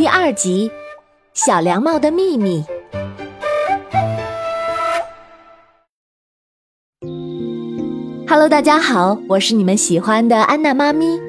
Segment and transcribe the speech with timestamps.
[0.00, 0.70] 第二集
[1.34, 2.64] 《小凉帽的秘密》。
[8.26, 11.20] Hello，大家好，我是你们喜欢的安娜妈咪。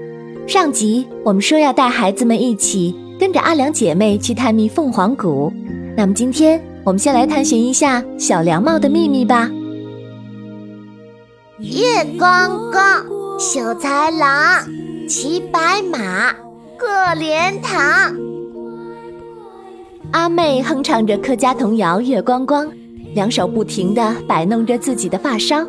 [0.47, 5.51] 上集我们说要带孩子们一起跟着阿良姐妹去探秘凤凰谷，
[5.97, 9.51] 那么今天我们先来探寻一下小凉帽的秘密吧。
[11.57, 13.05] 月光光，
[13.37, 14.65] 秀才郎，
[15.09, 16.31] 骑白马，
[16.79, 18.30] 过莲塘。
[20.11, 22.67] 阿妹哼唱着客家童谣《月光光》，
[23.13, 25.65] 两手不停地摆弄着自己的发梢。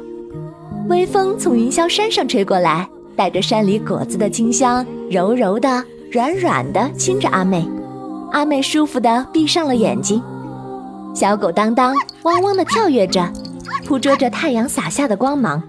[0.89, 7.65] 微风从云霄山上吹过来，带着山里果子的清香，柔柔的、软软的亲着阿妹。
[8.33, 10.21] 阿妹舒服的闭上了眼睛。
[11.15, 13.33] 小狗当当汪汪的跳跃着，
[13.87, 15.63] 捕捉着太阳洒下的光芒。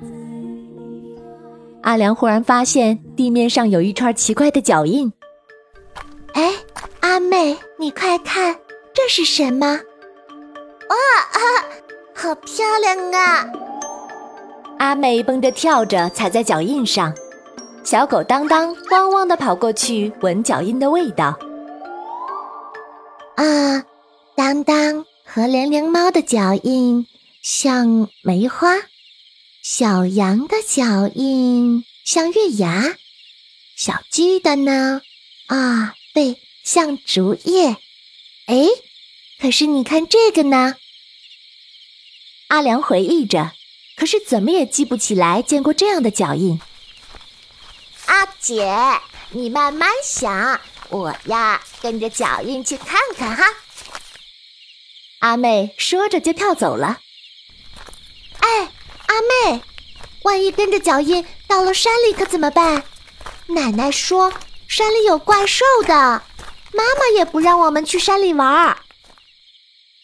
[1.81, 5.11] 阿良忽然发现地面上有一串奇怪的脚印。
[6.33, 6.49] 哎，
[7.01, 8.55] 阿妹，你快看，
[9.05, 9.67] 这是什么？
[9.67, 11.37] 哇啊，
[12.15, 13.45] 好漂亮啊！
[14.79, 17.13] 阿美蹦着跳着踩在脚印上，
[17.83, 21.37] 小狗当当汪汪的跑过去闻脚印的味道。
[23.35, 23.83] 啊，
[24.37, 27.05] 当当和凉凉猫的脚印
[27.41, 28.69] 像梅花，
[29.61, 32.95] 小羊的脚印像月牙，
[33.75, 35.01] 小鸡的呢？
[35.47, 37.75] 啊，对，像竹叶。
[38.45, 38.67] 哎，
[39.43, 40.77] 可是你看这个呢？
[42.47, 43.51] 阿良回忆着。
[43.97, 46.61] 可是怎么也记不起来见过这样的脚印。
[48.05, 48.73] 阿姐，
[49.31, 53.43] 你慢慢想，我呀跟着脚印去看看哈。
[55.19, 57.01] 阿妹说着就跳走了。
[58.39, 58.71] 哎，
[59.07, 59.61] 阿妹，
[60.21, 62.85] 万一跟着脚印到了山里可怎么办？
[63.47, 64.31] 奶奶说
[64.69, 65.93] 山里有怪兽的，
[66.71, 68.77] 妈妈也不让我们去山里玩儿。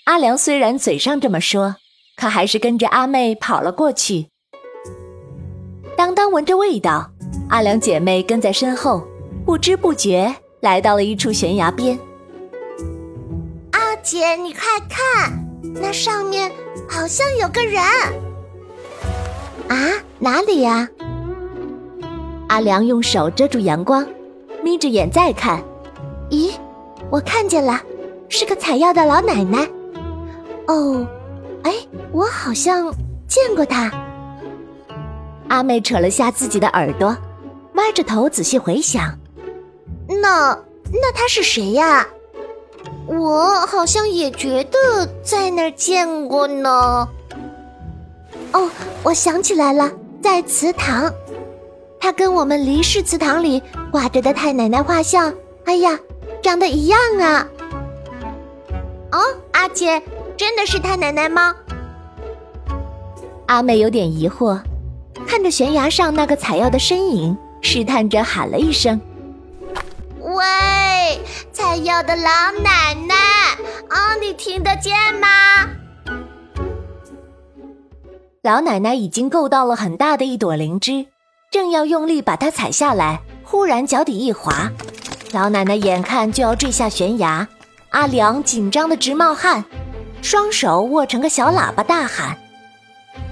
[0.10, 1.76] 阿良虽然嘴上这么说。
[2.18, 4.28] 可还是跟着阿妹跑了过去。
[5.96, 7.12] 当当闻着味道，
[7.48, 9.08] 阿良姐妹跟在身后，
[9.46, 11.98] 不知不觉来到了一处悬崖边。
[13.72, 15.32] 阿姐，你快看，
[15.76, 16.52] 那上面
[16.90, 17.82] 好像有个人。
[19.70, 19.78] 啊，
[20.18, 20.90] 哪里呀？
[22.50, 24.06] 阿良用手遮住阳光，
[24.64, 25.64] 眯着眼再看。
[26.32, 26.52] 咦，
[27.12, 27.80] 我看见了，
[28.28, 29.66] 是个采药的老奶奶。
[30.70, 31.06] 哦。
[31.64, 31.74] 哎，
[32.12, 32.94] 我好像
[33.28, 33.92] 见过他。
[35.50, 37.18] 阿妹扯了下自己的耳朵，
[37.74, 39.18] 歪着头仔细回想。
[40.08, 40.58] 那
[40.94, 42.08] 那他是谁呀？
[43.08, 47.10] 我好像也觉得在那儿见过呢。
[48.54, 48.70] 哦，
[49.04, 49.92] 我想起来了，
[50.22, 51.12] 在祠堂。
[52.00, 55.34] 他跟我们离世祠堂里挂着的太奶奶画像，
[55.66, 56.00] 哎呀，
[56.42, 57.48] 长得一样啊。
[59.12, 59.20] 哦，
[59.52, 60.02] 阿姐。
[60.40, 61.54] 真的是太奶奶吗？
[63.48, 64.58] 阿妹有点疑惑，
[65.28, 69.02] 看着悬崖上那个采药的身影，试探着喊了一声
[70.22, 70.44] ：“喂，
[71.52, 72.32] 采药的老
[72.64, 73.16] 奶奶，
[73.90, 75.28] 啊，你听得见吗？”
[78.42, 81.08] 老奶奶已经够到了很大的一朵灵芝，
[81.52, 84.72] 正要用力把它采下来，忽然脚底一滑，
[85.34, 87.46] 老奶奶眼看就要坠下悬崖，
[87.90, 89.66] 阿良紧张的直冒汗。
[90.22, 92.38] 双手握成个小喇叭，大喊：“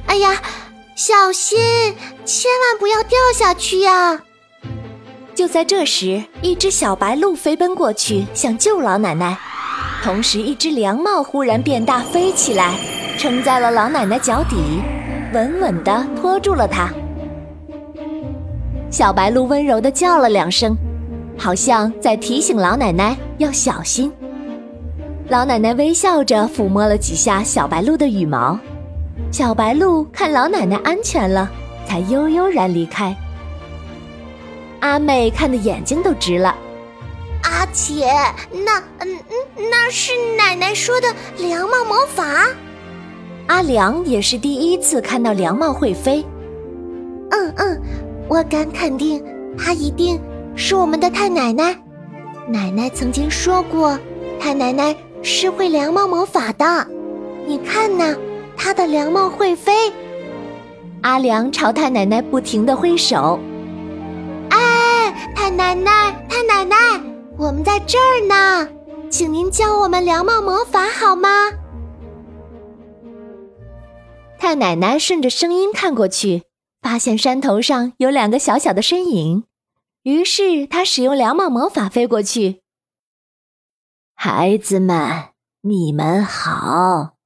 [0.07, 0.41] 哎呀，
[0.95, 1.59] 小心，
[2.25, 4.21] 千万不要掉下去呀！”
[5.35, 9.37] 就在这时，一只小白鹿飞奔过去，想救老奶奶。
[10.03, 12.75] 同时，一只凉帽忽然变大，飞起来，
[13.17, 14.81] 撑在了老奶奶脚底，
[15.33, 16.89] 稳稳地托住了她。
[18.89, 20.75] 小白鹿温柔地叫了两声，
[21.37, 24.11] 好像在提醒老奶奶要小心。
[25.29, 28.57] 老奶奶微笑着抚摸了几下小白鹿的羽毛，
[29.29, 31.51] 小白鹿看老奶奶安全了，
[31.85, 33.13] 才悠悠然离开。
[34.79, 36.55] 阿妹看的眼睛都直了。
[37.43, 38.09] 阿姐，
[38.65, 41.07] 那嗯嗯，那是奶奶说的
[41.37, 42.23] 凉帽魔法。
[43.47, 46.23] 阿良也是第一次看到凉帽会飞。
[47.31, 47.81] 嗯嗯，
[48.29, 49.21] 我敢肯定，
[49.57, 50.17] 她一定
[50.55, 51.75] 是我们的太奶奶。
[52.47, 53.99] 奶奶曾经说过，
[54.39, 54.95] 太奶奶。
[55.29, 56.87] 是会凉帽魔法的，
[57.45, 58.15] 你看呐，
[58.55, 59.91] 他的凉帽会飞。
[61.01, 63.37] 阿良朝太奶奶不停的挥手。
[64.49, 66.77] 哎，太奶奶，太奶奶，
[67.37, 68.69] 我们在这儿呢，
[69.09, 71.29] 请您教我们凉帽魔法好吗？
[74.39, 76.43] 太奶奶顺着声音看过去，
[76.81, 79.43] 发现山头上有两个小小的身影，
[80.03, 82.61] 于是她使用凉帽魔法飞过去。
[84.19, 85.29] 孩子们，
[85.61, 87.17] 你们好。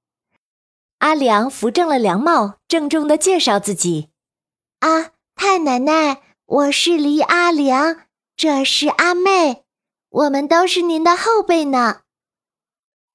[0.98, 4.10] 阿良扶正了凉帽，郑重的介绍自己。
[4.80, 8.02] 啊，太奶奶，我是黎阿良，
[8.36, 9.64] 这是阿妹，
[10.10, 12.02] 我们都是您的后辈呢。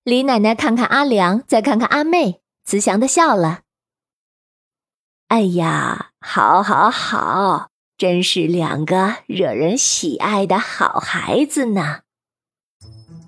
[0.05, 3.61] 李奶奶看看阿良，再看看阿妹，慈祥的笑了。
[5.28, 7.69] 哎呀，好，好，好，
[7.99, 12.06] 真是两个惹人喜爱的好孩子呢。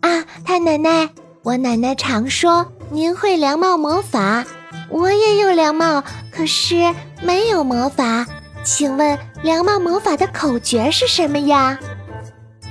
[0.01, 1.09] 啊，太奶奶，
[1.43, 4.45] 我奶奶常说您会凉帽魔法，
[4.89, 6.03] 我也有凉帽，
[6.33, 8.27] 可是没有魔法。
[8.65, 11.79] 请问凉帽魔法的口诀是什么呀？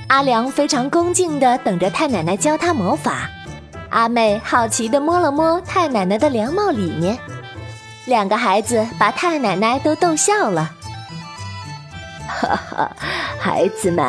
[0.08, 3.30] 阿良非常恭敬地等着太奶奶教他魔法。
[3.90, 7.18] 阿妹好奇地摸了摸太奶奶的凉帽里面。
[8.06, 10.72] 两个孩子把太奶奶都逗笑了。
[12.28, 12.92] 哈哈，
[13.40, 14.06] 孩子们，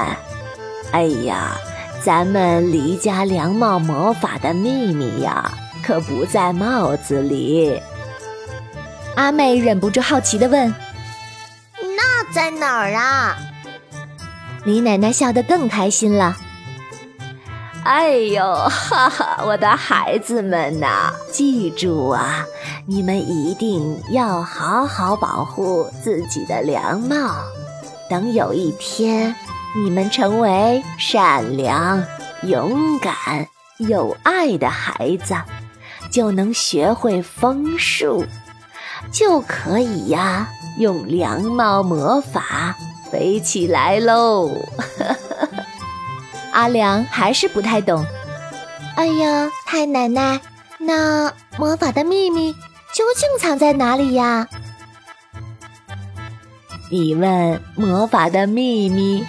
[0.92, 1.56] 哎呀，
[2.04, 5.50] 咱们离家凉帽魔法的秘密呀，
[5.84, 7.80] 可不在帽子里。
[9.16, 10.72] 阿妹忍不住好奇的问
[11.96, 13.36] ：“那在哪儿啊？”
[14.64, 16.36] 李奶奶笑得更开心了。
[17.84, 22.44] 哎呦，哈哈，我的孩子们呐，记住啊，
[22.86, 27.34] 你们一定要好好保护自己的凉帽。
[28.10, 29.34] 等有一天，
[29.76, 32.02] 你们成为善良、
[32.42, 33.46] 勇敢、
[33.78, 35.34] 有爱的孩子，
[36.10, 38.26] 就能学会风术，
[39.12, 40.48] 就可以呀，
[40.78, 42.74] 用凉帽魔法
[43.10, 44.50] 飞起来喽。
[46.52, 48.04] 阿良还是不太懂。
[48.96, 50.40] 哎呀，太奶奶，
[50.78, 52.52] 那魔法的秘密
[52.92, 54.48] 究竟藏在哪里呀？
[56.90, 59.24] 你问魔法的秘密，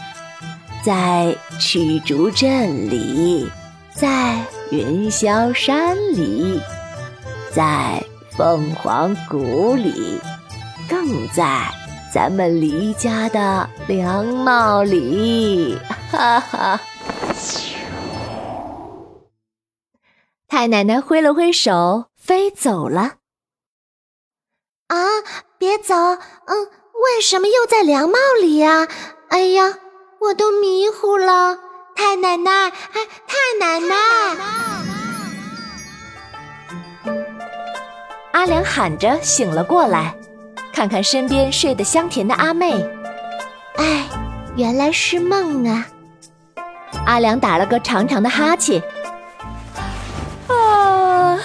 [0.84, 3.52] 在曲竹镇里，
[3.94, 4.42] 在
[4.72, 6.62] 云霄山里，
[7.52, 8.02] 在
[8.38, 10.20] 凤凰谷里，
[10.90, 11.70] 更在
[12.14, 15.78] 咱们离家的凉帽里。
[16.10, 16.80] 哈哈。
[20.48, 23.16] 太奶奶挥了挥手，飞走了。
[24.88, 24.98] 啊，
[25.58, 25.94] 别走！
[25.96, 26.66] 嗯，
[27.16, 28.88] 为什么又在凉帽里呀？
[29.28, 29.78] 哎呀，
[30.19, 31.57] 我都迷糊了。
[31.95, 32.71] 太奶奶，哎，
[33.27, 33.95] 太奶奶！
[38.31, 40.16] 阿良喊着醒了过来，
[40.71, 42.74] 看看身边睡得香甜的阿妹。
[43.75, 44.07] 哎，
[44.56, 45.86] 原来是梦啊！
[47.06, 48.81] 阿良打了个长长的哈欠。
[50.48, 51.39] 啊，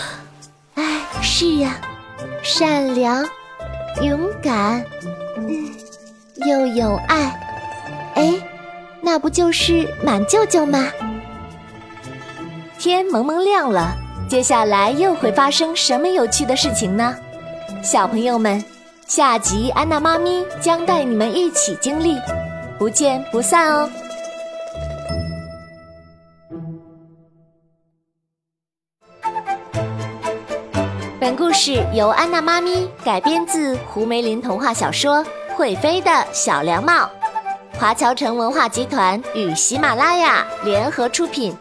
[0.75, 1.77] 哎是呀，
[2.43, 3.25] 善良、
[4.03, 4.85] 勇敢，
[5.37, 5.75] 嗯，
[6.47, 7.41] 又有爱，
[8.15, 8.35] 哎，
[9.05, 10.91] 那不就是满舅舅吗？
[12.79, 13.95] 天蒙蒙亮了，
[14.31, 17.15] 接下来又会发生什么有趣的事情呢？
[17.83, 18.65] 小朋友们，
[19.07, 22.19] 下集安娜妈咪将带你们一起经历，
[22.79, 23.91] 不见不散哦。
[31.21, 35.19] 本故事由安娜妈咪改编自胡梅林童话小说
[35.55, 36.93] 《会飞的小凉帽》，
[37.77, 41.55] 华侨城文化集团与喜马拉雅联合出品。